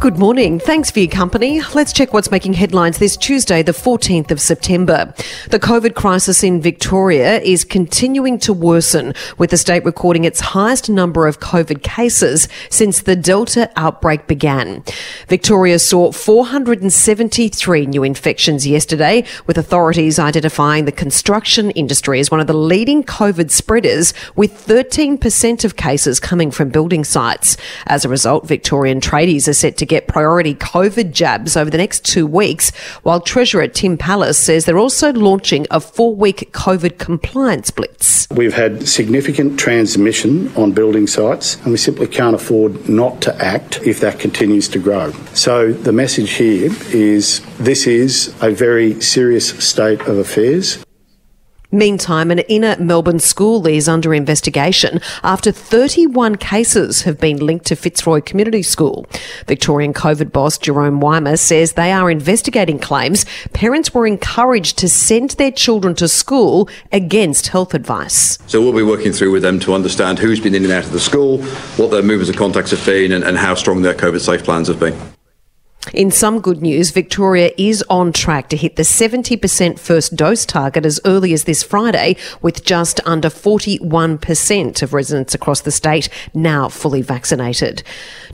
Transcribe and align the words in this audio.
Good 0.00 0.16
morning. 0.16 0.58
Thanks 0.58 0.90
for 0.90 1.00
your 1.00 1.10
company. 1.10 1.60
Let's 1.74 1.92
check 1.92 2.14
what's 2.14 2.30
making 2.30 2.54
headlines 2.54 2.96
this 2.96 3.18
Tuesday, 3.18 3.62
the 3.62 3.72
14th 3.72 4.30
of 4.30 4.40
September. 4.40 5.12
The 5.50 5.60
COVID 5.60 5.94
crisis 5.94 6.42
in 6.42 6.62
Victoria 6.62 7.38
is 7.42 7.64
continuing 7.64 8.38
to 8.38 8.54
worsen, 8.54 9.12
with 9.36 9.50
the 9.50 9.58
state 9.58 9.84
recording 9.84 10.24
its 10.24 10.40
highest 10.40 10.88
number 10.88 11.26
of 11.26 11.40
COVID 11.40 11.82
cases 11.82 12.48
since 12.70 13.02
the 13.02 13.14
Delta 13.14 13.70
outbreak 13.76 14.26
began. 14.26 14.82
Victoria 15.28 15.78
saw 15.78 16.12
473 16.12 17.84
new 17.84 18.02
infections 18.02 18.66
yesterday, 18.66 19.22
with 19.46 19.58
authorities 19.58 20.18
identifying 20.18 20.86
the 20.86 20.92
construction 20.92 21.72
industry 21.72 22.20
as 22.20 22.30
one 22.30 22.40
of 22.40 22.46
the 22.46 22.54
leading 22.54 23.04
COVID 23.04 23.50
spreaders, 23.50 24.14
with 24.34 24.66
13% 24.66 25.62
of 25.62 25.76
cases 25.76 26.18
coming 26.18 26.50
from 26.50 26.70
building 26.70 27.04
sites. 27.04 27.58
As 27.84 28.06
a 28.06 28.08
result, 28.08 28.48
Victorian 28.48 29.02
tradies 29.02 29.46
are 29.46 29.52
set 29.52 29.76
to 29.76 29.89
get 29.90 30.06
priority 30.06 30.54
COVID 30.54 31.12
jabs 31.12 31.56
over 31.56 31.68
the 31.68 31.76
next 31.76 32.04
two 32.04 32.26
weeks, 32.26 32.70
while 33.02 33.20
Treasurer 33.20 33.66
Tim 33.66 33.98
Pallas 33.98 34.38
says 34.38 34.64
they're 34.64 34.78
also 34.78 35.12
launching 35.12 35.66
a 35.70 35.80
four 35.80 36.14
week 36.14 36.50
COVID 36.52 36.98
compliance 36.98 37.70
blitz. 37.70 38.28
We've 38.30 38.54
had 38.54 38.86
significant 38.88 39.58
transmission 39.58 40.54
on 40.56 40.72
building 40.72 41.08
sites, 41.08 41.56
and 41.56 41.72
we 41.72 41.76
simply 41.76 42.06
can't 42.06 42.36
afford 42.36 42.88
not 42.88 43.20
to 43.22 43.44
act 43.44 43.80
if 43.82 44.00
that 44.00 44.20
continues 44.20 44.68
to 44.68 44.78
grow. 44.78 45.10
So, 45.34 45.72
the 45.72 45.92
message 45.92 46.32
here 46.34 46.70
is 46.92 47.40
this 47.58 47.86
is 47.88 48.34
a 48.40 48.50
very 48.50 49.00
serious 49.00 49.48
state 49.62 50.00
of 50.02 50.18
affairs. 50.18 50.84
Meantime, 51.72 52.32
an 52.32 52.40
inner 52.40 52.76
Melbourne 52.80 53.20
school 53.20 53.64
is 53.66 53.88
under 53.88 54.12
investigation 54.12 55.00
after 55.22 55.52
31 55.52 56.34
cases 56.36 57.02
have 57.02 57.20
been 57.20 57.36
linked 57.36 57.66
to 57.66 57.76
Fitzroy 57.76 58.20
Community 58.20 58.62
School. 58.62 59.06
Victorian 59.46 59.94
COVID 59.94 60.32
boss 60.32 60.58
Jeroen 60.58 61.00
Weimar 61.00 61.36
says 61.36 61.74
they 61.74 61.92
are 61.92 62.10
investigating 62.10 62.80
claims 62.80 63.24
parents 63.52 63.94
were 63.94 64.06
encouraged 64.06 64.78
to 64.78 64.88
send 64.88 65.30
their 65.30 65.52
children 65.52 65.94
to 65.94 66.08
school 66.08 66.68
against 66.90 67.48
health 67.48 67.72
advice. 67.72 68.38
So 68.48 68.60
we'll 68.60 68.72
be 68.72 68.82
working 68.82 69.12
through 69.12 69.30
with 69.30 69.42
them 69.42 69.60
to 69.60 69.72
understand 69.72 70.18
who's 70.18 70.40
been 70.40 70.56
in 70.56 70.64
and 70.64 70.72
out 70.72 70.84
of 70.84 70.92
the 70.92 70.98
school, 70.98 71.42
what 71.76 71.92
their 71.92 72.02
movements 72.02 72.30
and 72.30 72.38
contacts 72.38 72.72
have 72.72 72.84
been, 72.84 73.12
and, 73.12 73.22
and 73.22 73.38
how 73.38 73.54
strong 73.54 73.82
their 73.82 73.94
COVID 73.94 74.20
safe 74.20 74.42
plans 74.42 74.66
have 74.66 74.80
been. 74.80 75.09
In 75.94 76.10
some 76.10 76.40
good 76.40 76.60
news, 76.60 76.90
Victoria 76.90 77.52
is 77.56 77.82
on 77.88 78.12
track 78.12 78.50
to 78.50 78.56
hit 78.56 78.76
the 78.76 78.82
70% 78.82 79.78
first 79.78 80.14
dose 80.14 80.44
target 80.44 80.84
as 80.84 81.00
early 81.06 81.32
as 81.32 81.44
this 81.44 81.62
Friday, 81.62 82.16
with 82.42 82.64
just 82.64 83.00
under 83.06 83.30
41% 83.30 84.82
of 84.82 84.92
residents 84.92 85.34
across 85.34 85.62
the 85.62 85.70
state 85.70 86.10
now 86.34 86.68
fully 86.68 87.00
vaccinated. 87.00 87.82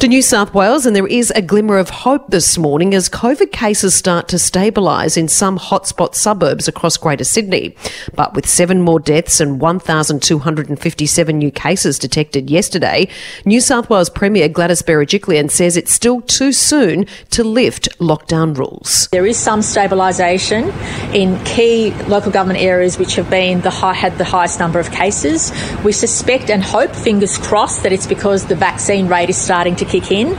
To 0.00 0.08
New 0.08 0.22
South 0.22 0.55
Wales, 0.55 0.86
and 0.86 0.97
there 0.97 1.06
is 1.06 1.30
a 1.30 1.41
glimmer 1.41 1.78
of 1.78 1.88
hope 1.88 2.30
this 2.30 2.58
morning 2.58 2.94
as 2.94 3.08
COVID 3.08 3.53
cases 3.53 3.94
start 3.94 4.27
to 4.28 4.36
stabilise 4.36 5.16
in 5.16 5.28
some 5.28 5.56
hotspot 5.56 6.16
suburbs 6.16 6.66
across 6.66 6.97
Greater 6.97 7.25
Sydney. 7.25 7.77
But 8.14 8.34
with 8.34 8.48
seven 8.48 8.83
more 8.83 8.98
deaths 8.98 9.41
and 9.41 9.60
1,257 9.60 11.38
new 11.38 11.53
cases 11.53 11.98
detected 12.00 12.50
yesterday, 12.50 13.08
New 13.44 13.60
South 13.60 13.88
Wales 13.88 14.10
Premier 14.10 14.48
Gladys 14.48 14.83
Berejiklian 14.83 15.48
says 15.48 15.77
it's 15.77 15.92
still 15.92 16.20
too 16.20 16.53
soon 16.53 17.06
to 17.31 17.36
lift 17.45 17.89
lockdown 17.98 18.56
rules. 18.56 19.09
There 19.12 19.27
is 19.27 19.37
some 19.37 19.61
stabilisation 19.61 20.73
in 21.15 21.43
key 21.45 21.93
local 22.05 22.33
government 22.33 22.61
areas 22.61 22.98
which 22.98 23.16
have 23.16 23.31
been 23.31 23.60
the 23.60 23.71
high, 23.71 23.94
had 23.94 24.19
the 24.19 24.25
highest 24.25 24.59
number 24.59 24.78
of 24.78 24.91
cases. 24.91 25.53
We 25.84 25.93
suspect 25.93 26.50
and 26.50 26.62
hope, 26.62 26.94
fingers 26.94 27.38
crossed, 27.38 27.83
that 27.83 27.93
it's 27.93 28.06
because 28.06 28.47
the 28.47 28.56
vaccine 28.56 29.09
rate 29.09 29.31
is 29.31 29.37
starting 29.37 29.77
to 29.77 29.84
kick 29.84 30.10
in, 30.10 30.37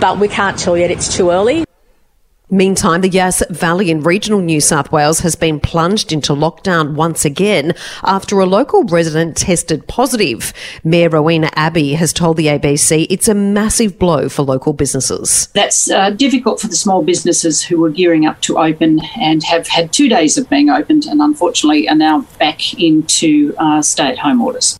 but 0.00 0.18
we 0.18 0.28
can't 0.28 0.58
tell 0.58 0.76
yet. 0.76 0.90
It's 0.90 1.14
too 1.16 1.30
early. 1.30 1.64
Meantime, 2.52 3.00
the 3.02 3.08
Yass 3.08 3.44
Valley 3.48 3.92
in 3.92 4.02
regional 4.02 4.40
New 4.40 4.60
South 4.60 4.90
Wales 4.90 5.20
has 5.20 5.36
been 5.36 5.60
plunged 5.60 6.12
into 6.12 6.32
lockdown 6.32 6.94
once 6.94 7.24
again 7.24 7.74
after 8.02 8.40
a 8.40 8.44
local 8.44 8.82
resident 8.84 9.36
tested 9.36 9.86
positive. 9.86 10.52
Mayor 10.82 11.10
Rowena 11.10 11.50
Abbey 11.54 11.94
has 11.94 12.12
told 12.12 12.36
the 12.36 12.46
ABC 12.46 13.06
it's 13.08 13.28
a 13.28 13.34
massive 13.34 14.00
blow 14.00 14.28
for 14.28 14.42
local 14.42 14.72
businesses. 14.72 15.46
That's 15.54 15.88
uh, 15.92 16.10
difficult 16.10 16.60
for 16.60 16.66
the 16.66 16.74
small 16.74 17.04
businesses 17.04 17.62
who 17.62 17.78
were 17.78 17.90
gearing 17.90 18.26
up 18.26 18.40
to 18.42 18.58
open 18.58 19.00
and 19.20 19.44
have 19.44 19.68
had 19.68 19.92
two 19.92 20.08
days 20.08 20.36
of 20.36 20.50
being 20.50 20.70
opened 20.70 21.04
and 21.04 21.20
unfortunately 21.22 21.88
are 21.88 21.94
now 21.94 22.22
back 22.40 22.74
into 22.80 23.54
uh, 23.58 23.80
stay 23.80 24.08
at 24.08 24.18
home 24.18 24.42
orders. 24.42 24.79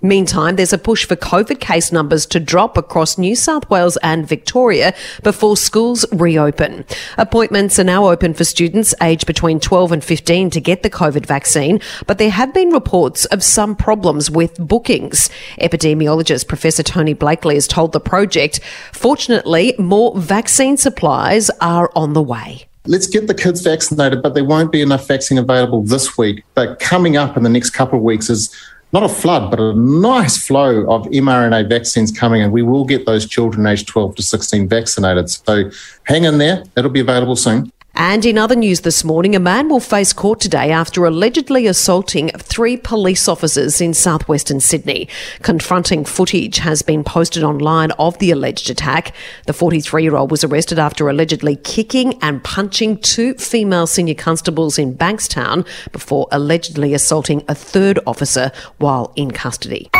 Meantime, 0.00 0.54
there's 0.54 0.72
a 0.72 0.78
push 0.78 1.04
for 1.04 1.16
COVID 1.16 1.58
case 1.58 1.90
numbers 1.90 2.24
to 2.26 2.38
drop 2.38 2.78
across 2.78 3.18
New 3.18 3.34
South 3.34 3.68
Wales 3.68 3.96
and 3.96 4.28
Victoria 4.28 4.94
before 5.24 5.56
schools 5.56 6.06
reopen. 6.12 6.84
Appointments 7.16 7.80
are 7.80 7.84
now 7.84 8.08
open 8.08 8.32
for 8.32 8.44
students 8.44 8.94
aged 9.02 9.26
between 9.26 9.58
12 9.58 9.90
and 9.90 10.04
15 10.04 10.50
to 10.50 10.60
get 10.60 10.84
the 10.84 10.90
COVID 10.90 11.26
vaccine, 11.26 11.80
but 12.06 12.18
there 12.18 12.30
have 12.30 12.54
been 12.54 12.70
reports 12.70 13.24
of 13.24 13.42
some 13.42 13.74
problems 13.74 14.30
with 14.30 14.56
bookings. 14.64 15.30
Epidemiologist 15.60 16.46
Professor 16.46 16.84
Tony 16.84 17.12
Blakely 17.12 17.56
has 17.56 17.66
told 17.66 17.90
the 17.90 17.98
project, 17.98 18.60
fortunately, 18.92 19.74
more 19.80 20.16
vaccine 20.16 20.76
supplies 20.76 21.50
are 21.60 21.90
on 21.96 22.12
the 22.12 22.22
way 22.22 22.68
let's 22.86 23.06
get 23.06 23.26
the 23.26 23.34
kids 23.34 23.60
vaccinated, 23.60 24.22
but 24.22 24.32
there 24.32 24.44
won't 24.44 24.72
be 24.72 24.80
enough 24.80 25.06
vaccine 25.06 25.36
available 25.36 25.82
this 25.82 26.16
week. 26.16 26.42
But 26.54 26.80
coming 26.80 27.18
up 27.18 27.36
in 27.36 27.42
the 27.42 27.50
next 27.50 27.70
couple 27.70 27.98
of 27.98 28.02
weeks 28.02 28.30
is 28.30 28.50
not 28.92 29.02
a 29.02 29.08
flood, 29.08 29.50
but 29.50 29.60
a 29.60 29.74
nice 29.74 30.36
flow 30.46 30.90
of 30.90 31.06
mRNA 31.06 31.68
vaccines 31.68 32.10
coming, 32.10 32.42
and 32.42 32.52
we 32.52 32.62
will 32.62 32.84
get 32.84 33.06
those 33.06 33.26
children 33.26 33.66
aged 33.66 33.86
12 33.88 34.16
to 34.16 34.22
16 34.22 34.68
vaccinated. 34.68 35.28
So 35.28 35.70
hang 36.04 36.24
in 36.24 36.38
there, 36.38 36.64
it'll 36.76 36.90
be 36.90 37.00
available 37.00 37.36
soon. 37.36 37.70
And 38.00 38.24
in 38.24 38.38
other 38.38 38.54
news 38.54 38.82
this 38.82 39.02
morning, 39.02 39.34
a 39.34 39.40
man 39.40 39.68
will 39.68 39.80
face 39.80 40.12
court 40.12 40.38
today 40.38 40.70
after 40.70 41.04
allegedly 41.04 41.66
assaulting 41.66 42.28
three 42.38 42.76
police 42.76 43.26
officers 43.26 43.80
in 43.80 43.92
southwestern 43.92 44.60
Sydney. 44.60 45.08
Confronting 45.42 46.04
footage 46.04 46.58
has 46.58 46.82
been 46.82 47.02
posted 47.02 47.42
online 47.42 47.90
of 47.98 48.16
the 48.20 48.30
alleged 48.30 48.70
attack. 48.70 49.12
The 49.46 49.52
43 49.52 50.04
year 50.04 50.14
old 50.14 50.30
was 50.30 50.44
arrested 50.44 50.78
after 50.78 51.08
allegedly 51.08 51.56
kicking 51.56 52.16
and 52.22 52.44
punching 52.44 52.98
two 52.98 53.34
female 53.34 53.88
senior 53.88 54.14
constables 54.14 54.78
in 54.78 54.94
Bankstown 54.94 55.66
before 55.90 56.28
allegedly 56.30 56.94
assaulting 56.94 57.42
a 57.48 57.54
third 57.56 57.98
officer 58.06 58.52
while 58.76 59.12
in 59.16 59.32
custody. 59.32 59.90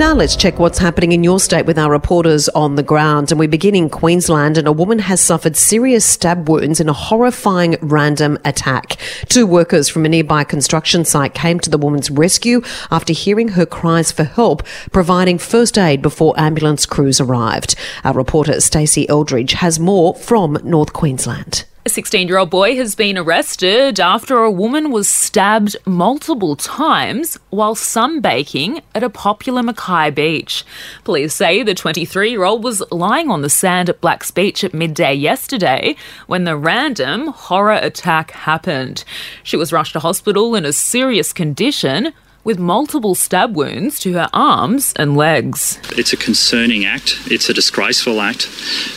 Now 0.00 0.14
let's 0.14 0.34
check 0.34 0.58
what's 0.58 0.78
happening 0.78 1.12
in 1.12 1.22
your 1.22 1.38
state 1.38 1.66
with 1.66 1.76
our 1.76 1.90
reporters 1.90 2.48
on 2.48 2.76
the 2.76 2.82
ground. 2.82 3.30
And 3.30 3.38
we 3.38 3.46
begin 3.46 3.74
in 3.74 3.90
Queensland 3.90 4.56
and 4.56 4.66
a 4.66 4.72
woman 4.72 4.98
has 5.00 5.20
suffered 5.20 5.58
serious 5.58 6.06
stab 6.06 6.48
wounds 6.48 6.80
in 6.80 6.88
a 6.88 6.94
horrifying 6.94 7.76
random 7.82 8.38
attack. 8.46 8.96
Two 9.28 9.46
workers 9.46 9.90
from 9.90 10.06
a 10.06 10.08
nearby 10.08 10.42
construction 10.42 11.04
site 11.04 11.34
came 11.34 11.60
to 11.60 11.68
the 11.68 11.76
woman's 11.76 12.10
rescue 12.10 12.62
after 12.90 13.12
hearing 13.12 13.48
her 13.48 13.66
cries 13.66 14.10
for 14.10 14.24
help, 14.24 14.66
providing 14.90 15.36
first 15.36 15.76
aid 15.76 16.00
before 16.00 16.32
ambulance 16.40 16.86
crews 16.86 17.20
arrived. 17.20 17.74
Our 18.02 18.14
reporter 18.14 18.58
Stacey 18.62 19.06
Eldridge 19.06 19.52
has 19.52 19.78
more 19.78 20.14
from 20.14 20.56
North 20.64 20.94
Queensland. 20.94 21.66
A 21.86 21.88
16 21.88 22.28
year 22.28 22.36
old 22.36 22.50
boy 22.50 22.76
has 22.76 22.94
been 22.94 23.16
arrested 23.16 24.00
after 24.00 24.36
a 24.36 24.50
woman 24.50 24.90
was 24.90 25.08
stabbed 25.08 25.78
multiple 25.86 26.54
times 26.54 27.38
while 27.48 27.74
sunbaking 27.74 28.82
at 28.94 29.02
a 29.02 29.08
popular 29.08 29.62
Mackay 29.62 30.10
beach. 30.10 30.62
Police 31.04 31.32
say 31.32 31.62
the 31.62 31.74
23 31.74 32.32
year 32.32 32.44
old 32.44 32.62
was 32.62 32.82
lying 32.90 33.30
on 33.30 33.40
the 33.40 33.48
sand 33.48 33.88
at 33.88 34.02
Black's 34.02 34.30
Beach 34.30 34.62
at 34.62 34.74
midday 34.74 35.14
yesterday 35.14 35.96
when 36.26 36.44
the 36.44 36.54
random 36.54 37.28
horror 37.28 37.72
attack 37.80 38.32
happened. 38.32 39.02
She 39.42 39.56
was 39.56 39.72
rushed 39.72 39.94
to 39.94 40.00
hospital 40.00 40.54
in 40.54 40.66
a 40.66 40.74
serious 40.74 41.32
condition 41.32 42.12
with 42.44 42.58
multiple 42.58 43.14
stab 43.14 43.54
wounds 43.54 43.98
to 44.00 44.14
her 44.14 44.28
arms 44.32 44.92
and 44.96 45.16
legs. 45.16 45.78
It's 45.96 46.12
a 46.12 46.16
concerning 46.16 46.84
act, 46.84 47.20
it's 47.26 47.48
a 47.48 47.54
disgraceful 47.54 48.20
act, 48.20 48.48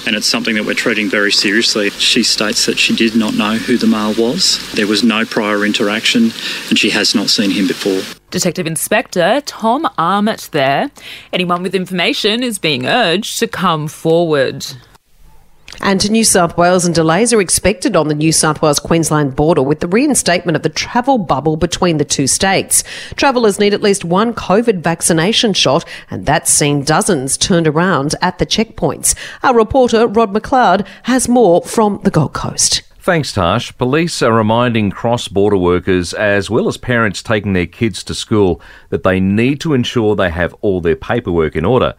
and 0.07 0.15
it's 0.15 0.27
something 0.27 0.55
that 0.55 0.65
we're 0.65 0.73
treating 0.73 1.09
very 1.09 1.31
seriously. 1.31 1.89
She 1.91 2.23
states 2.23 2.65
that 2.65 2.79
she 2.79 2.95
did 2.95 3.15
not 3.15 3.35
know 3.35 3.55
who 3.55 3.77
the 3.77 3.87
male 3.87 4.13
was, 4.13 4.71
there 4.73 4.87
was 4.87 5.03
no 5.03 5.25
prior 5.25 5.65
interaction, 5.65 6.31
and 6.69 6.79
she 6.79 6.89
has 6.91 7.13
not 7.13 7.29
seen 7.29 7.51
him 7.51 7.67
before. 7.67 8.01
Detective 8.31 8.65
Inspector 8.65 9.41
Tom 9.41 9.87
Armit 9.97 10.49
there. 10.51 10.89
Anyone 11.31 11.61
with 11.61 11.75
information 11.75 12.41
is 12.41 12.57
being 12.57 12.87
urged 12.87 13.37
to 13.39 13.47
come 13.47 13.87
forward. 13.87 14.65
And 15.85 15.99
to 15.99 16.09
New 16.09 16.23
South 16.23 16.57
Wales, 16.57 16.85
and 16.85 16.95
delays 16.95 17.33
are 17.33 17.41
expected 17.41 17.97
on 17.97 18.07
the 18.07 18.15
New 18.15 18.31
South 18.31 18.61
Wales 18.61 18.79
Queensland 18.79 19.35
border 19.35 19.61
with 19.61 19.81
the 19.81 19.87
reinstatement 19.87 20.55
of 20.55 20.63
the 20.63 20.69
travel 20.69 21.17
bubble 21.17 21.57
between 21.57 21.97
the 21.97 22.05
two 22.05 22.25
states. 22.25 22.85
Travellers 23.17 23.59
need 23.59 23.73
at 23.73 23.81
least 23.81 24.05
one 24.05 24.33
COVID 24.33 24.79
vaccination 24.79 25.51
shot, 25.51 25.83
and 26.09 26.25
that's 26.25 26.49
seen 26.49 26.85
dozens 26.85 27.35
turned 27.35 27.67
around 27.67 28.15
at 28.21 28.39
the 28.39 28.45
checkpoints. 28.45 29.13
Our 29.43 29.53
reporter, 29.53 30.07
Rod 30.07 30.33
McLeod, 30.33 30.87
has 31.03 31.27
more 31.27 31.61
from 31.61 31.99
the 32.05 32.11
Gold 32.11 32.31
Coast. 32.31 32.83
Thanks, 32.99 33.33
Tash. 33.33 33.77
Police 33.77 34.21
are 34.21 34.31
reminding 34.31 34.89
cross 34.89 35.27
border 35.27 35.57
workers, 35.57 36.13
as 36.13 36.49
well 36.49 36.69
as 36.69 36.77
parents 36.77 37.21
taking 37.21 37.51
their 37.51 37.65
kids 37.67 38.05
to 38.05 38.13
school, 38.13 38.61
that 38.87 39.03
they 39.03 39.19
need 39.19 39.59
to 39.59 39.73
ensure 39.73 40.15
they 40.15 40.29
have 40.29 40.55
all 40.61 40.79
their 40.79 40.95
paperwork 40.95 41.57
in 41.57 41.65
order. 41.65 41.95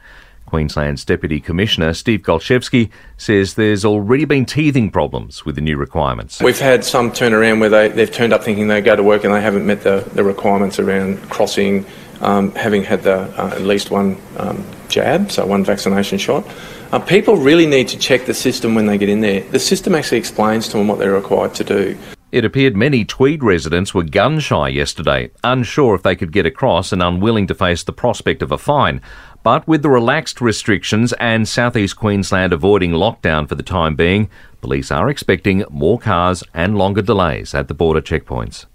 Queensland's 0.54 1.04
Deputy 1.04 1.40
Commissioner 1.40 1.92
Steve 1.94 2.20
Gollschewski 2.20 2.88
says 3.16 3.54
there's 3.54 3.84
already 3.84 4.24
been 4.24 4.46
teething 4.46 4.88
problems 4.88 5.44
with 5.44 5.56
the 5.56 5.60
new 5.60 5.76
requirements. 5.76 6.40
We've 6.40 6.60
had 6.60 6.84
some 6.84 7.10
turn 7.10 7.32
around 7.32 7.58
where 7.58 7.68
they, 7.68 7.88
they've 7.88 8.08
turned 8.08 8.32
up 8.32 8.44
thinking 8.44 8.68
they 8.68 8.80
go 8.80 8.94
to 8.94 9.02
work 9.02 9.24
and 9.24 9.34
they 9.34 9.40
haven't 9.40 9.66
met 9.66 9.82
the, 9.82 10.08
the 10.14 10.22
requirements 10.22 10.78
around 10.78 11.20
crossing, 11.28 11.84
um, 12.20 12.52
having 12.52 12.84
had 12.84 13.02
the, 13.02 13.22
uh, 13.36 13.48
at 13.48 13.62
least 13.62 13.90
one 13.90 14.16
um, 14.36 14.64
jab, 14.86 15.32
so 15.32 15.44
one 15.44 15.64
vaccination 15.64 16.18
shot. 16.18 16.46
Uh, 16.92 17.00
people 17.00 17.34
really 17.34 17.66
need 17.66 17.88
to 17.88 17.98
check 17.98 18.26
the 18.26 18.34
system 18.34 18.76
when 18.76 18.86
they 18.86 18.96
get 18.96 19.08
in 19.08 19.22
there. 19.22 19.40
The 19.40 19.58
system 19.58 19.96
actually 19.96 20.18
explains 20.18 20.68
to 20.68 20.78
them 20.78 20.86
what 20.86 21.00
they're 21.00 21.14
required 21.14 21.54
to 21.56 21.64
do. 21.64 21.98
It 22.34 22.44
appeared 22.44 22.74
many 22.74 23.04
Tweed 23.04 23.44
residents 23.44 23.94
were 23.94 24.02
gun 24.02 24.40
shy 24.40 24.66
yesterday, 24.66 25.30
unsure 25.44 25.94
if 25.94 26.02
they 26.02 26.16
could 26.16 26.32
get 26.32 26.46
across 26.46 26.90
and 26.90 27.00
unwilling 27.00 27.46
to 27.46 27.54
face 27.54 27.84
the 27.84 27.92
prospect 27.92 28.42
of 28.42 28.50
a 28.50 28.58
fine. 28.58 29.00
But 29.44 29.68
with 29.68 29.82
the 29.82 29.88
relaxed 29.88 30.40
restrictions 30.40 31.12
and 31.20 31.46
southeast 31.46 31.94
Queensland 31.94 32.52
avoiding 32.52 32.90
lockdown 32.90 33.48
for 33.48 33.54
the 33.54 33.62
time 33.62 33.94
being, 33.94 34.30
police 34.60 34.90
are 34.90 35.08
expecting 35.08 35.62
more 35.70 36.00
cars 36.00 36.42
and 36.52 36.76
longer 36.76 37.02
delays 37.02 37.54
at 37.54 37.68
the 37.68 37.74
border 37.74 38.00
checkpoints. 38.00 38.66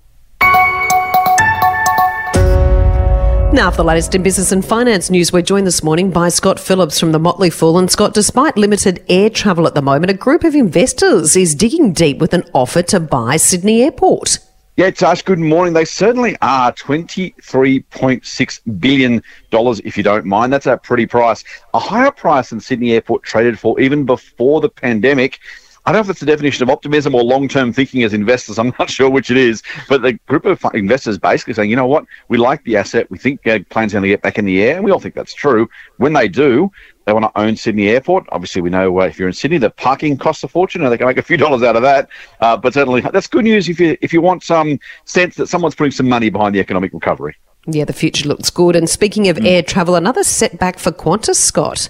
Now, 3.52 3.72
for 3.72 3.78
the 3.78 3.84
latest 3.84 4.14
in 4.14 4.22
business 4.22 4.52
and 4.52 4.64
finance 4.64 5.10
news, 5.10 5.34
we're 5.34 5.42
joined 5.42 5.66
this 5.66 5.82
morning 5.82 6.12
by 6.12 6.30
Scott 6.30 6.60
Phillips 6.60 7.00
from 7.00 7.14
the 7.14 7.20
Motley 7.20 7.50
Fool. 7.50 7.80
And 7.80 7.90
Scott, 7.90 8.14
despite 8.14 8.58
limited 8.58 9.04
air 9.10 9.32
travel 9.32 9.66
at 9.66 9.74
the 9.74 9.82
moment, 9.82 10.12
a 10.12 10.14
group 10.14 10.44
of 10.44 10.54
investors 10.54 11.36
is 11.36 11.56
digging 11.56 11.92
deep 11.92 12.20
with 12.20 12.36
an 12.36 12.44
offer 12.54 12.84
to 12.84 13.00
buy 13.00 13.38
Sydney 13.38 13.82
Airport. 13.82 14.38
Yeah, 14.78 14.92
Tash, 14.92 15.24
good 15.24 15.40
morning. 15.40 15.74
They 15.74 15.84
certainly 15.84 16.38
are 16.44 16.72
$23.6 16.74 18.80
billion, 18.80 19.24
if 19.52 19.98
you 19.98 20.04
don't 20.04 20.26
mind. 20.26 20.54
That's 20.54 20.68
a 20.68 20.78
pretty 20.78 21.08
price. 21.08 21.44
A 21.74 21.80
higher 21.80 22.12
price 22.12 22.52
than 22.52 22.60
Sydney 22.60 22.92
Airport 22.92 23.24
traded 23.24 23.58
for 23.58 23.80
even 23.80 24.06
before 24.06 24.62
the 24.62 24.70
pandemic. 24.70 25.40
I 25.90 25.92
don't 25.92 26.02
know 26.02 26.12
if 26.12 26.12
it's 26.12 26.20
the 26.20 26.28
definition 26.28 26.62
of 26.62 26.70
optimism 26.70 27.16
or 27.16 27.24
long 27.24 27.48
term 27.48 27.74
thinking 27.74 28.04
as 28.04 28.14
investors. 28.14 28.60
I'm 28.60 28.72
not 28.78 28.90
sure 28.98 29.10
which 29.10 29.32
it 29.32 29.38
is. 29.38 29.64
But 29.88 30.04
the 30.04 30.14
group 30.28 30.46
of 30.46 30.64
investors 30.76 31.18
basically 31.18 31.56
saying, 31.56 31.72
you 31.72 31.76
know 31.76 31.88
what, 31.88 32.06
we 32.28 32.38
like 32.38 32.64
the 32.64 32.78
asset. 32.78 33.10
We 33.10 33.18
think 33.18 33.48
uh, 33.48 33.58
planes 33.72 33.94
going 33.94 34.04
to 34.04 34.08
get 34.08 34.22
back 34.22 34.38
in 34.38 34.46
the 34.46 34.62
air. 34.62 34.76
And 34.76 34.86
we 34.86 34.92
all 34.92 35.00
think 35.00 35.16
that's 35.16 35.34
true. 35.34 35.68
When 35.98 36.14
they 36.14 36.28
do, 36.28 36.72
they 37.06 37.14
want 37.14 37.26
to 37.26 37.42
own 37.42 37.56
Sydney 37.56 37.88
Airport. 37.88 38.28
Obviously, 38.32 38.62
we 38.62 38.70
know 38.70 39.00
uh, 39.02 39.06
if 39.06 39.18
you're 39.18 39.30
in 39.30 39.34
Sydney, 39.34 39.58
the 39.58 39.72
parking 39.72 40.16
costs 40.16 40.44
a 40.44 40.48
fortune, 40.48 40.84
and 40.84 40.92
they 40.92 40.98
can 41.00 41.08
make 41.08 41.18
a 41.18 41.24
few 41.24 41.38
dollars 41.46 41.64
out 41.64 41.76
of 41.76 41.82
that. 41.82 42.08
Uh, 42.40 42.56
but 42.56 42.76
certainly, 42.76 43.02
that's 43.02 43.26
good 43.26 43.46
news 43.46 43.68
if 43.68 43.80
you 43.80 43.98
if 44.02 44.14
you 44.14 44.22
want 44.22 44.44
some 44.44 44.80
sense 45.06 45.38
that 45.38 45.48
someone's 45.48 45.74
putting 45.74 45.92
some 45.92 46.08
money 46.08 46.30
behind 46.30 46.54
the 46.54 46.60
economic 46.60 46.94
recovery. 46.94 47.36
Yeah, 47.66 47.86
the 47.86 47.94
future 47.94 48.28
looks 48.28 48.52
good. 48.52 48.76
And 48.76 48.88
speaking 48.88 49.28
of 49.28 49.38
mm. 49.38 49.48
air 49.48 49.64
travel, 49.64 49.96
another 49.96 50.24
setback 50.24 50.78
for 50.78 50.92
Qantas, 50.92 51.38
Scott. 51.38 51.90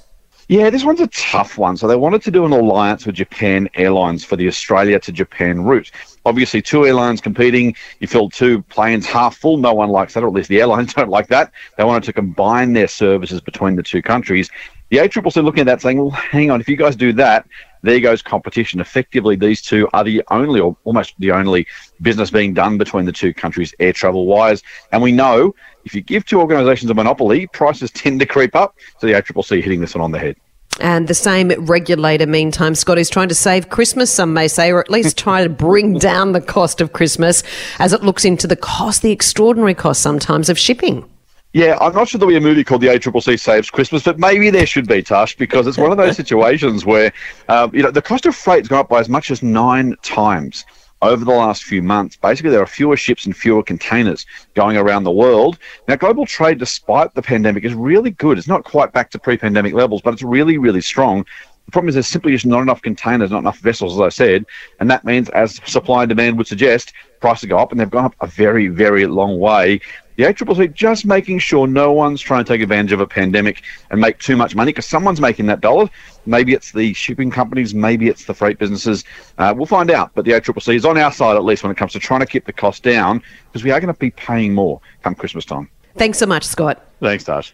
Yeah, 0.50 0.72
this 0.72 0.84
one's 0.84 1.00
a 1.00 1.06
tough 1.08 1.60
one. 1.60 1.78
So 1.78 1.88
they 1.88 1.96
wanted 1.96 2.24
to 2.24 2.32
do 2.32 2.44
an 2.44 2.52
alliance 2.52 3.06
with 3.06 3.14
Japan 3.14 3.70
Airlines 3.76 4.26
for 4.26 4.36
the 4.36 4.48
Australia 4.48 5.00
to 5.00 5.12
Japan 5.12 5.64
route. 5.64 5.92
Obviously, 6.26 6.60
two 6.60 6.88
airlines 6.88 7.22
competing. 7.22 7.76
You 8.00 8.08
fill 8.08 8.32
two 8.32 8.64
planes 8.64 9.06
half 9.06 9.38
full. 9.38 9.58
No 9.58 9.76
one 9.76 9.90
likes 9.90 10.16
that, 10.16 10.24
or 10.24 10.28
at 10.28 10.34
least 10.34 10.50
the 10.50 10.60
airlines 10.62 10.96
don't 10.96 11.10
like 11.10 11.28
that. 11.28 11.52
They 11.78 11.84
wanted 11.84 12.04
to 12.06 12.14
combine 12.14 12.74
their 12.74 12.88
services 12.88 13.42
between 13.42 13.76
the 13.76 13.84
two 13.84 14.02
countries. 14.02 14.50
The 14.90 14.98
ACCC 14.98 15.44
looking 15.44 15.62
at 15.62 15.66
that 15.68 15.82
saying, 15.84 16.00
well, 16.00 16.10
hang 16.10 16.50
on, 16.50 16.62
if 16.62 16.68
you 16.68 16.76
guys 16.76 16.96
do 16.96 17.14
that, 17.14 17.46
there 17.82 18.00
goes 18.00 18.22
competition. 18.22 18.80
Effectively, 18.80 19.36
these 19.36 19.62
two 19.62 19.88
are 19.94 20.04
the 20.04 20.24
only, 20.32 20.60
or 20.60 20.76
almost 20.84 21.14
the 21.20 21.32
only, 21.32 21.68
business 22.02 22.32
being 22.32 22.54
done 22.54 22.78
between 22.78 23.06
the 23.06 23.12
two 23.12 23.34
countries 23.34 23.74
air 23.80 23.94
travel 23.94 24.26
wise. 24.26 24.64
And 24.92 25.02
we 25.02 25.12
know 25.12 25.56
if 25.86 25.96
you 25.96 26.02
give 26.02 26.26
two 26.26 26.40
organisations 26.40 26.92
a 26.92 26.94
monopoly, 26.94 27.48
prices 27.48 27.92
tend 27.94 28.20
to 28.20 28.26
creep 28.26 28.56
up. 28.56 28.76
So 29.00 29.08
the 29.08 29.14
ACCC 29.14 29.62
hitting 29.62 29.82
this 29.82 29.96
one 29.96 30.04
on 30.04 30.12
the 30.12 30.20
head. 30.20 30.36
And 30.80 31.08
the 31.08 31.14
same 31.14 31.50
regulator, 31.66 32.26
meantime, 32.26 32.74
Scott 32.74 32.98
is 32.98 33.10
trying 33.10 33.28
to 33.30 33.36
save 33.36 33.70
Christmas, 33.70 34.12
some 34.12 34.34
may 34.34 34.48
say, 34.48 34.72
or 34.72 34.80
at 34.80 34.90
least 34.90 35.18
try 35.18 35.44
to 35.44 35.50
bring 35.50 35.98
down 35.98 36.32
the 36.32 36.42
cost 36.42 36.80
of 36.80 36.94
Christmas 36.94 37.44
as 37.80 37.92
it 37.92 38.04
looks 38.04 38.24
into 38.24 38.48
the 38.48 38.56
cost, 38.56 39.02
the 39.02 39.12
extraordinary 39.12 39.74
cost 39.74 40.02
sometimes 40.02 40.48
of 40.48 40.58
shipping. 40.58 41.10
Yeah, 41.54 41.78
I'm 41.82 41.94
not 41.94 42.08
sure 42.08 42.20
there'll 42.20 42.32
be 42.32 42.38
a 42.38 42.42
movie 42.42 42.64
called 42.64 42.82
The 42.82 42.88
ACCC 42.88 43.40
Saves 43.40 43.72
Christmas, 43.72 44.04
but 44.04 44.20
maybe 44.20 44.52
there 44.52 44.68
should 44.68 44.88
be, 44.88 45.02
Tash, 45.02 45.36
because 45.36 45.66
it's 45.66 45.80
one 45.80 45.92
of 45.92 45.98
those 45.98 46.16
situations 46.24 46.86
where, 46.86 47.12
um, 47.48 47.74
you 47.74 47.82
know, 47.82 47.90
the 47.90 48.04
cost 48.04 48.28
of 48.28 48.36
freight 48.36 48.60
has 48.60 48.68
gone 48.68 48.80
up 48.80 48.90
by 48.90 49.00
as 49.00 49.10
much 49.10 49.32
as 49.32 49.42
nine 49.42 49.96
times 50.04 50.64
over 51.02 51.26
the 51.26 51.32
last 51.32 51.64
few 51.64 51.82
months. 51.82 52.18
Basically, 52.18 52.52
there 52.52 52.62
are 52.62 52.68
fewer 52.68 52.96
ships 52.98 53.26
and 53.26 53.36
fewer 53.36 53.64
containers 53.64 54.28
going 54.54 54.78
around 54.78 55.06
the 55.06 55.12
world. 55.12 55.58
Now, 55.88 55.96
global 55.96 56.26
trade, 56.26 56.60
despite 56.60 57.14
the 57.16 57.22
pandemic, 57.22 57.64
is 57.64 57.74
really 57.74 58.12
good. 58.12 58.38
It's 58.38 58.48
not 58.48 58.64
quite 58.64 58.92
back 58.92 59.10
to 59.12 59.20
pre 59.20 59.38
pandemic 59.38 59.74
levels, 59.74 60.02
but 60.02 60.14
it's 60.14 60.24
really, 60.24 60.58
really 60.58 60.82
strong. 60.82 61.26
The 61.70 61.72
problem 61.74 61.90
is 61.90 61.94
there's 61.94 62.08
simply 62.08 62.32
just 62.32 62.48
not 62.48 62.64
enough 62.64 62.82
containers, 62.82 63.30
not 63.30 63.38
enough 63.38 63.60
vessels, 63.60 63.94
as 63.94 64.02
I 64.02 64.10
said. 64.10 64.44
And 64.80 64.90
that 64.90 65.06
means, 65.06 65.30
as 65.30 65.62
supply 65.66 66.02
and 66.02 66.10
demand 66.10 66.36
would 66.40 66.48
suggest, 66.48 66.94
prices 67.20 67.48
go 67.48 67.60
up, 67.60 67.72
and 67.72 67.80
they've 67.80 67.88
gone 67.88 68.06
up 68.06 68.16
a 68.22 68.26
very, 68.26 68.70
very 68.70 69.06
long 69.06 69.38
way. 69.38 69.80
The 70.16 70.24
ACCC 70.24 70.74
just 70.74 71.06
making 71.06 71.38
sure 71.38 71.68
no 71.68 71.92
one's 71.92 72.22
trying 72.22 72.44
to 72.44 72.48
take 72.52 72.62
advantage 72.62 72.92
of 72.92 73.02
a 73.02 73.06
pandemic 73.06 73.62
and 73.92 74.02
make 74.02 74.18
too 74.18 74.36
much 74.36 74.56
money 74.56 74.72
because 74.72 74.88
someone's 74.88 75.22
making 75.22 75.46
that 75.46 75.62
dollar. 75.62 75.88
Maybe 76.26 76.54
it's 76.54 76.72
the 76.72 76.92
shipping 76.94 77.30
companies, 77.30 77.76
maybe 77.76 78.08
it's 78.08 78.26
the 78.26 78.34
freight 78.34 78.58
businesses. 78.58 79.06
Uh, 79.38 79.54
we'll 79.56 79.68
find 79.68 79.92
out. 79.92 80.10
But 80.16 80.26
the 80.26 80.32
ACCC 80.32 80.74
is 80.74 80.86
on 80.86 80.98
our 80.98 81.12
side 81.12 81.36
at 81.36 81.44
least 81.44 81.62
when 81.62 81.72
it 81.72 81.78
comes 81.78 81.94
to 81.94 82.00
trying 82.00 82.22
to 82.22 82.26
keep 82.26 82.46
the 82.46 82.54
cost 82.54 82.82
down 82.82 83.22
because 83.46 83.64
we 83.64 83.70
are 83.70 83.80
going 83.80 83.94
to 83.94 84.00
be 84.00 84.10
paying 84.10 84.56
more 84.56 84.82
come 85.04 85.14
Christmas 85.14 85.46
time. 85.46 85.70
Thanks 85.98 86.18
so 86.18 86.26
much, 86.26 86.46
Scott. 86.46 86.84
Thanks, 87.00 87.26
Tash. 87.26 87.54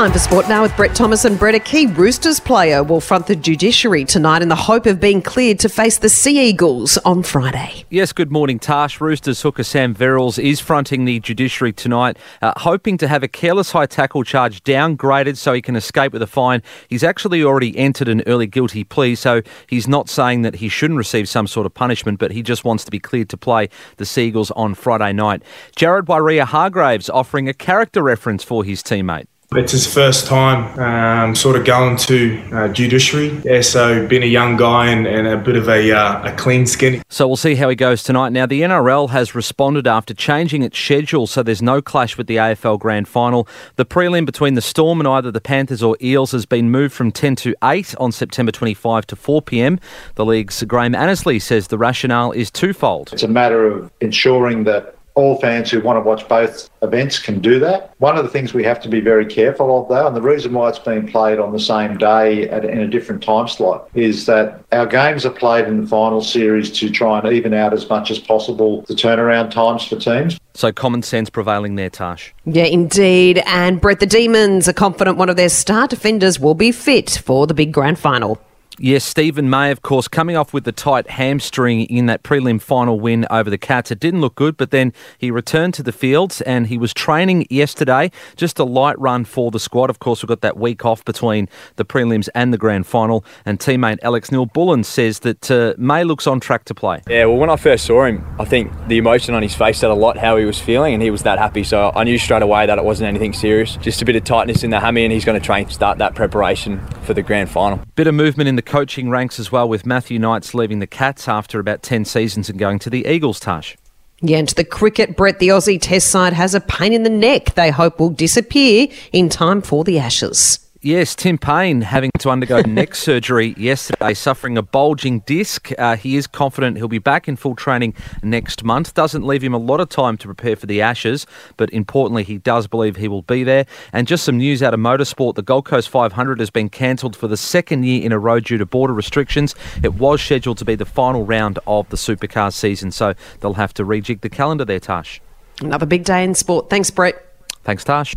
Time 0.00 0.12
for 0.12 0.18
sport 0.18 0.48
now 0.48 0.62
with 0.62 0.74
Brett 0.78 0.96
Thomas 0.96 1.26
and 1.26 1.38
Brett. 1.38 1.54
A 1.54 1.58
key 1.58 1.84
Roosters 1.84 2.40
player 2.40 2.82
will 2.82 3.02
front 3.02 3.26
the 3.26 3.36
judiciary 3.36 4.06
tonight 4.06 4.40
in 4.40 4.48
the 4.48 4.56
hope 4.56 4.86
of 4.86 4.98
being 4.98 5.20
cleared 5.20 5.58
to 5.58 5.68
face 5.68 5.98
the 5.98 6.08
Sea 6.08 6.48
Eagles 6.48 6.96
on 7.04 7.22
Friday. 7.22 7.84
Yes, 7.90 8.14
good 8.14 8.32
morning, 8.32 8.58
Tash. 8.58 8.98
Roosters 8.98 9.42
hooker 9.42 9.62
Sam 9.62 9.94
Verrills 9.94 10.42
is 10.42 10.58
fronting 10.58 11.04
the 11.04 11.20
judiciary 11.20 11.74
tonight, 11.74 12.16
uh, 12.40 12.54
hoping 12.56 12.96
to 12.96 13.08
have 13.08 13.22
a 13.22 13.28
careless 13.28 13.72
high 13.72 13.84
tackle 13.84 14.24
charge 14.24 14.64
downgraded 14.64 15.36
so 15.36 15.52
he 15.52 15.60
can 15.60 15.76
escape 15.76 16.14
with 16.14 16.22
a 16.22 16.26
fine. 16.26 16.62
He's 16.88 17.04
actually 17.04 17.44
already 17.44 17.76
entered 17.76 18.08
an 18.08 18.22
early 18.26 18.46
guilty 18.46 18.84
plea, 18.84 19.14
so 19.16 19.42
he's 19.66 19.86
not 19.86 20.08
saying 20.08 20.40
that 20.40 20.54
he 20.54 20.70
shouldn't 20.70 20.96
receive 20.96 21.28
some 21.28 21.46
sort 21.46 21.66
of 21.66 21.74
punishment, 21.74 22.18
but 22.18 22.32
he 22.32 22.42
just 22.42 22.64
wants 22.64 22.86
to 22.86 22.90
be 22.90 23.00
cleared 23.00 23.28
to 23.28 23.36
play 23.36 23.68
the 23.98 24.06
Sea 24.06 24.28
Eagles 24.28 24.50
on 24.52 24.72
Friday 24.72 25.12
night. 25.12 25.42
Jared 25.76 26.06
Waerea-Hargreaves 26.06 27.10
offering 27.10 27.50
a 27.50 27.52
character 27.52 28.02
reference 28.02 28.42
for 28.42 28.64
his 28.64 28.82
teammate. 28.82 29.26
It's 29.56 29.72
his 29.72 29.92
first 29.92 30.28
time 30.28 30.78
um, 30.78 31.34
sort 31.34 31.56
of 31.56 31.64
going 31.64 31.96
to 31.96 32.40
uh, 32.52 32.68
judiciary. 32.68 33.36
Yeah, 33.44 33.62
so 33.62 34.06
being 34.06 34.22
a 34.22 34.26
young 34.26 34.56
guy 34.56 34.86
and, 34.86 35.08
and 35.08 35.26
a 35.26 35.36
bit 35.36 35.56
of 35.56 35.68
a, 35.68 35.90
uh, 35.90 36.32
a 36.32 36.36
clean 36.36 36.68
skin. 36.68 37.02
So 37.08 37.26
we'll 37.26 37.36
see 37.36 37.56
how 37.56 37.68
he 37.68 37.74
goes 37.74 38.04
tonight. 38.04 38.28
Now, 38.28 38.46
the 38.46 38.60
NRL 38.60 39.10
has 39.10 39.34
responded 39.34 39.88
after 39.88 40.14
changing 40.14 40.62
its 40.62 40.78
schedule 40.78 41.26
so 41.26 41.42
there's 41.42 41.62
no 41.62 41.82
clash 41.82 42.16
with 42.16 42.28
the 42.28 42.36
AFL 42.36 42.78
Grand 42.78 43.08
Final. 43.08 43.48
The 43.74 43.84
prelim 43.84 44.24
between 44.24 44.54
the 44.54 44.60
Storm 44.60 45.00
and 45.00 45.08
either 45.08 45.32
the 45.32 45.40
Panthers 45.40 45.82
or 45.82 45.96
Eels 46.00 46.30
has 46.30 46.46
been 46.46 46.70
moved 46.70 46.94
from 46.94 47.10
10 47.10 47.34
to 47.36 47.56
8 47.64 47.96
on 47.98 48.12
September 48.12 48.52
25 48.52 49.04
to 49.08 49.16
4 49.16 49.42
pm. 49.42 49.80
The 50.14 50.24
league's 50.24 50.62
Graham 50.62 50.94
Annesley 50.94 51.40
says 51.40 51.66
the 51.66 51.78
rationale 51.78 52.30
is 52.30 52.52
twofold. 52.52 53.12
It's 53.12 53.24
a 53.24 53.28
matter 53.28 53.66
of 53.66 53.90
ensuring 54.00 54.62
that 54.64 54.94
all 55.14 55.40
fans 55.40 55.70
who 55.70 55.80
want 55.80 55.96
to 55.96 56.00
watch 56.00 56.26
both 56.28 56.70
events 56.82 57.18
can 57.18 57.40
do 57.40 57.58
that. 57.60 57.94
One 57.98 58.16
of 58.16 58.24
the 58.24 58.30
things 58.30 58.54
we 58.54 58.64
have 58.64 58.80
to 58.80 58.88
be 58.88 59.00
very 59.00 59.26
careful 59.26 59.80
of, 59.80 59.88
though, 59.88 60.06
and 60.06 60.16
the 60.16 60.22
reason 60.22 60.52
why 60.52 60.68
it's 60.68 60.78
being 60.78 61.06
played 61.06 61.38
on 61.38 61.52
the 61.52 61.60
same 61.60 61.98
day 61.98 62.48
at, 62.48 62.64
in 62.64 62.78
a 62.80 62.88
different 62.88 63.22
time 63.22 63.48
slot, 63.48 63.88
is 63.94 64.26
that 64.26 64.64
our 64.72 64.86
games 64.86 65.26
are 65.26 65.30
played 65.30 65.66
in 65.66 65.82
the 65.82 65.86
final 65.86 66.22
series 66.22 66.70
to 66.78 66.90
try 66.90 67.18
and 67.18 67.32
even 67.32 67.52
out 67.52 67.72
as 67.72 67.88
much 67.88 68.10
as 68.10 68.18
possible 68.18 68.82
the 68.82 68.94
turnaround 68.94 69.50
times 69.50 69.84
for 69.84 69.96
teams. 69.96 70.38
So 70.54 70.72
common 70.72 71.02
sense 71.02 71.30
prevailing 71.30 71.76
there, 71.76 71.90
Tash. 71.90 72.34
Yeah, 72.44 72.64
indeed. 72.64 73.42
And 73.46 73.80
Brett, 73.80 74.00
the 74.00 74.06
Demons 74.06 74.68
are 74.68 74.72
confident 74.72 75.16
one 75.16 75.28
of 75.28 75.36
their 75.36 75.48
star 75.48 75.86
defenders 75.86 76.40
will 76.40 76.54
be 76.54 76.72
fit 76.72 77.20
for 77.24 77.46
the 77.46 77.54
big 77.54 77.72
grand 77.72 77.98
final. 77.98 78.40
Yes, 78.82 79.04
Steven 79.04 79.50
May, 79.50 79.70
of 79.70 79.82
course, 79.82 80.08
coming 80.08 80.36
off 80.36 80.54
with 80.54 80.64
the 80.64 80.72
tight 80.72 81.10
hamstring 81.10 81.82
in 81.82 82.06
that 82.06 82.22
prelim 82.22 82.58
final 82.58 82.98
win 82.98 83.26
over 83.30 83.50
the 83.50 83.58
Cats. 83.58 83.90
It 83.90 84.00
didn't 84.00 84.22
look 84.22 84.36
good, 84.36 84.56
but 84.56 84.70
then 84.70 84.94
he 85.18 85.30
returned 85.30 85.74
to 85.74 85.82
the 85.82 85.92
fields 85.92 86.40
and 86.40 86.66
he 86.66 86.78
was 86.78 86.94
training 86.94 87.46
yesterday. 87.50 88.10
Just 88.36 88.58
a 88.58 88.64
light 88.64 88.98
run 88.98 89.26
for 89.26 89.50
the 89.50 89.60
squad. 89.60 89.90
Of 89.90 89.98
course, 89.98 90.22
we've 90.22 90.28
got 90.28 90.40
that 90.40 90.56
week 90.56 90.86
off 90.86 91.04
between 91.04 91.46
the 91.76 91.84
prelims 91.84 92.30
and 92.34 92.54
the 92.54 92.56
grand 92.56 92.86
final. 92.86 93.22
And 93.44 93.58
teammate 93.58 93.98
Alex 94.02 94.32
Neal-Bullen 94.32 94.84
says 94.84 95.18
that 95.18 95.50
uh, 95.50 95.74
May 95.76 96.02
looks 96.02 96.26
on 96.26 96.40
track 96.40 96.64
to 96.64 96.74
play. 96.74 97.02
Yeah, 97.06 97.26
well, 97.26 97.36
when 97.36 97.50
I 97.50 97.56
first 97.56 97.84
saw 97.84 98.06
him, 98.06 98.24
I 98.38 98.46
think 98.46 98.72
the 98.88 98.96
emotion 98.96 99.34
on 99.34 99.42
his 99.42 99.54
face 99.54 99.76
said 99.76 99.90
a 99.90 99.94
lot 99.94 100.16
how 100.16 100.38
he 100.38 100.46
was 100.46 100.58
feeling, 100.58 100.94
and 100.94 101.02
he 101.02 101.10
was 101.10 101.22
that 101.24 101.38
happy. 101.38 101.64
So 101.64 101.92
I 101.94 102.04
knew 102.04 102.16
straight 102.16 102.40
away 102.40 102.64
that 102.64 102.78
it 102.78 102.84
wasn't 102.84 103.08
anything 103.08 103.34
serious. 103.34 103.76
Just 103.76 104.00
a 104.00 104.06
bit 104.06 104.16
of 104.16 104.24
tightness 104.24 104.64
in 104.64 104.70
the 104.70 104.80
hammy, 104.80 105.04
and 105.04 105.12
he's 105.12 105.26
going 105.26 105.38
to 105.38 105.44
train 105.44 105.68
start 105.68 105.98
that 105.98 106.14
preparation 106.14 106.80
for 107.02 107.12
the 107.12 107.22
grand 107.22 107.50
final. 107.50 107.78
Bit 107.94 108.06
of 108.06 108.14
movement 108.14 108.48
in 108.48 108.56
the 108.56 108.69
coaching 108.70 109.10
ranks 109.10 109.40
as 109.40 109.50
well, 109.50 109.68
with 109.68 109.84
Matthew 109.84 110.20
Knights 110.20 110.54
leaving 110.54 110.78
the 110.78 110.86
Cats 110.86 111.26
after 111.26 111.58
about 111.58 111.82
10 111.82 112.04
seasons 112.04 112.48
and 112.48 112.56
going 112.56 112.78
to 112.78 112.88
the 112.88 113.04
Eagles, 113.04 113.40
Tash. 113.40 113.76
Yeah, 114.20 114.38
and 114.38 114.48
the 114.50 114.62
cricket, 114.62 115.16
Brett, 115.16 115.40
the 115.40 115.48
Aussie 115.48 115.80
Test 115.80 116.06
side 116.06 116.34
has 116.34 116.54
a 116.54 116.60
pain 116.60 116.92
in 116.92 117.02
the 117.02 117.10
neck 117.10 117.54
they 117.56 117.70
hope 117.70 117.98
will 117.98 118.10
disappear 118.10 118.86
in 119.12 119.28
time 119.28 119.60
for 119.60 119.82
the 119.82 119.98
Ashes. 119.98 120.69
Yes, 120.82 121.14
Tim 121.14 121.36
Paine 121.36 121.82
having 121.82 122.10
to 122.20 122.30
undergo 122.30 122.60
neck 122.66 122.94
surgery 122.94 123.54
yesterday, 123.58 124.14
suffering 124.14 124.56
a 124.56 124.62
bulging 124.62 125.20
disc. 125.20 125.70
Uh, 125.76 125.94
he 125.94 126.16
is 126.16 126.26
confident 126.26 126.78
he'll 126.78 126.88
be 126.88 126.98
back 126.98 127.28
in 127.28 127.36
full 127.36 127.54
training 127.54 127.94
next 128.22 128.64
month. 128.64 128.94
Doesn't 128.94 129.26
leave 129.26 129.42
him 129.44 129.52
a 129.52 129.58
lot 129.58 129.80
of 129.80 129.90
time 129.90 130.16
to 130.16 130.26
prepare 130.26 130.56
for 130.56 130.64
the 130.64 130.80
Ashes, 130.80 131.26
but 131.58 131.68
importantly, 131.74 132.24
he 132.24 132.38
does 132.38 132.66
believe 132.66 132.96
he 132.96 133.08
will 133.08 133.20
be 133.20 133.44
there. 133.44 133.66
And 133.92 134.08
just 134.08 134.24
some 134.24 134.38
news 134.38 134.62
out 134.62 134.72
of 134.72 134.80
motorsport 134.80 135.34
the 135.34 135.42
Gold 135.42 135.66
Coast 135.66 135.90
500 135.90 136.40
has 136.40 136.48
been 136.48 136.70
cancelled 136.70 137.14
for 137.14 137.28
the 137.28 137.36
second 137.36 137.84
year 137.84 138.02
in 138.02 138.10
a 138.10 138.18
row 138.18 138.40
due 138.40 138.56
to 138.56 138.64
border 138.64 138.94
restrictions. 138.94 139.54
It 139.82 139.96
was 139.96 140.22
scheduled 140.22 140.56
to 140.58 140.64
be 140.64 140.76
the 140.76 140.86
final 140.86 141.26
round 141.26 141.58
of 141.66 141.90
the 141.90 141.98
supercar 141.98 142.54
season, 142.54 142.90
so 142.90 143.12
they'll 143.40 143.52
have 143.52 143.74
to 143.74 143.84
rejig 143.84 144.22
the 144.22 144.30
calendar 144.30 144.64
there, 144.64 144.80
Tash. 144.80 145.20
Another 145.60 145.84
big 145.84 146.04
day 146.04 146.24
in 146.24 146.34
sport. 146.34 146.70
Thanks, 146.70 146.90
Brett. 146.90 147.22
Thanks, 147.64 147.84
Tash. 147.84 148.14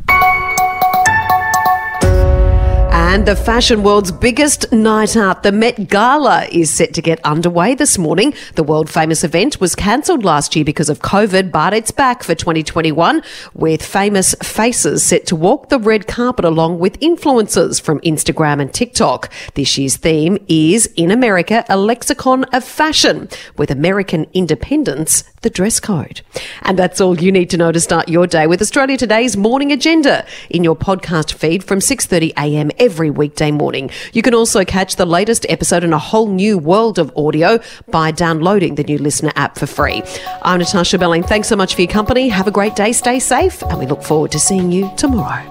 And 3.06 3.26
the 3.26 3.36
fashion 3.36 3.84
world's 3.84 4.14
biggest 4.14 4.72
night 4.72 5.18
out, 5.18 5.44
the 5.44 5.52
Met 5.52 5.90
Gala, 5.90 6.46
is 6.46 6.74
set 6.74 6.94
to 6.94 7.02
get 7.02 7.24
underway 7.26 7.76
this 7.76 7.98
morning. 7.98 8.34
The 8.56 8.64
world 8.64 8.90
famous 8.90 9.26
event 9.26 9.60
was 9.60 9.76
cancelled 9.76 10.24
last 10.24 10.56
year 10.56 10.64
because 10.64 10.90
of 10.90 11.02
COVID, 11.02 11.52
but 11.52 11.74
it's 11.74 11.92
back 11.92 12.24
for 12.24 12.34
2021 12.34 13.22
with 13.54 13.86
famous 13.86 14.34
faces 14.42 15.04
set 15.04 15.28
to 15.28 15.36
walk 15.36 15.68
the 15.68 15.80
red 15.80 16.08
carpet 16.08 16.46
along 16.46 16.80
with 16.80 16.98
influencers 17.02 17.80
from 17.80 18.00
Instagram 18.00 18.62
and 18.62 18.74
TikTok. 18.74 19.30
This 19.54 19.78
year's 19.78 19.98
theme 19.98 20.38
is 20.48 20.86
In 20.96 21.12
America, 21.12 21.66
a 21.68 21.78
lexicon 21.78 22.46
of 22.46 22.64
fashion 22.64 23.28
with 23.58 23.70
American 23.70 24.28
independence 24.34 25.26
the 25.44 25.50
dress 25.50 25.80
code. 25.80 26.22
And 26.64 26.80
that's 26.80 27.00
all 27.00 27.20
you 27.20 27.32
need 27.32 27.50
to 27.52 27.58
know 27.58 27.72
to 27.72 27.80
start 27.80 28.10
your 28.10 28.26
day 28.26 28.48
with 28.48 28.62
Australia 28.62 28.98
Today's 28.98 29.38
morning 29.38 29.72
agenda 29.72 30.26
in 30.50 30.64
your 30.64 30.76
podcast 30.76 31.34
feed 31.34 31.64
from 31.64 31.80
6:30 31.80 32.32
a.m. 32.38 32.72
every 32.94 33.10
weekday 33.10 33.52
morning. 33.52 33.90
You 34.12 34.22
can 34.22 34.36
also 34.36 34.64
catch 34.64 34.98
the 34.98 35.06
latest 35.08 35.48
episode 35.50 35.84
in 35.84 35.94
a 35.94 35.98
whole 35.98 36.28
new 36.28 36.60
world 36.60 37.00
of 37.00 37.12
audio 37.18 37.60
by 37.90 38.12
downloading 38.12 38.76
the 38.76 38.84
new 38.84 39.00
listener 39.00 39.32
app 39.36 39.58
for 39.58 39.66
free. 39.66 40.04
I'm 40.44 40.60
Natasha 40.60 41.00
Belling. 41.00 41.24
Thanks 41.24 41.48
so 41.48 41.56
much 41.56 41.74
for 41.74 41.82
your 41.82 41.90
company. 41.90 42.30
Have 42.30 42.46
a 42.46 42.52
great 42.52 42.76
day, 42.76 42.92
stay 42.92 43.18
safe, 43.18 43.64
and 43.64 43.80
we 43.80 43.88
look 43.88 44.04
forward 44.04 44.32
to 44.34 44.40
seeing 44.40 44.72
you 44.72 44.92
tomorrow. 44.96 45.42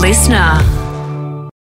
Listener. 0.00 0.75